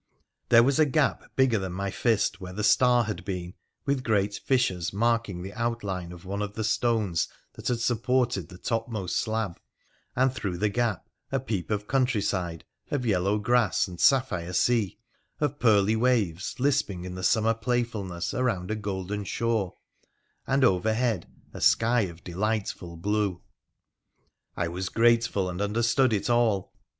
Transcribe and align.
There 0.49 0.63
was 0.63 0.79
a 0.79 0.87
gap 0.87 1.21
bigger 1.35 1.59
than 1.59 1.73
my 1.73 1.91
fist 1.91 2.41
where 2.41 2.53
the 2.53 2.63
star 2.63 3.03
had 3.03 3.23
been, 3.23 3.53
with 3.85 4.03
great 4.03 4.33
fissures 4.33 4.91
marking 4.91 5.43
the 5.43 5.53
outline 5.53 6.11
of 6.11 6.25
one 6.25 6.41
of 6.41 6.55
the 6.55 6.63
stones 6.63 7.27
that 7.53 7.67
had 7.67 7.79
supported 7.81 8.49
the 8.49 8.57
topmost 8.57 9.15
slab, 9.17 9.59
and 10.15 10.33
through 10.33 10.57
the 10.57 10.69
gap 10.69 11.07
a 11.31 11.39
peep 11.39 11.69
of 11.69 11.87
countryside, 11.87 12.65
of 12.89 13.05
yellow 13.05 13.37
grass, 13.37 13.87
and 13.87 13.99
sapphire 14.01 14.53
sea, 14.53 14.97
of 15.39 15.59
pearly 15.59 15.95
waves 15.95 16.55
lisping 16.57 17.05
in 17.05 17.21
summer 17.21 17.53
playfulness 17.53 18.33
around 18.33 18.71
a 18.71 18.75
golden 18.75 19.23
shore, 19.23 19.75
and 20.47 20.63
overhead 20.63 21.27
a 21.53 21.61
sky 21.61 22.01
of 22.07 22.23
delightful 22.23 22.97
blue. 22.97 23.39
I 24.57 24.67
was 24.67 24.89
grateful, 24.89 25.47
and 25.47 25.61
understood 25.61 26.11
it 26.11 26.27
all. 26.27 26.73